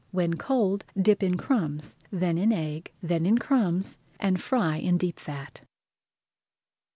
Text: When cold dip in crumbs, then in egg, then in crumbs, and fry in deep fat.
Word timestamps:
When 0.09 0.33
cold 0.33 0.83
dip 0.99 1.21
in 1.21 1.37
crumbs, 1.37 1.95
then 2.09 2.39
in 2.39 2.51
egg, 2.51 2.91
then 3.03 3.27
in 3.27 3.37
crumbs, 3.37 3.99
and 4.19 4.41
fry 4.41 4.77
in 4.77 4.97
deep 4.97 5.19
fat. 5.19 5.61